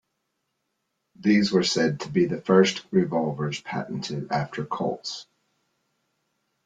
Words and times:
These 1.19 1.51
were 1.51 1.61
said 1.63 1.99
to 1.99 2.09
be 2.09 2.25
the 2.25 2.41
first 2.41 2.83
revolvers 2.89 3.61
patented 3.61 4.31
after 4.31 4.65
Colt's. 4.65 5.27